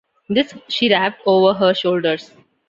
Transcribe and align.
This 0.29 0.55
she 0.67 0.89
wrapped 0.89 1.21
over 1.27 1.53
her 1.53 1.75
shoulders. 1.75 2.31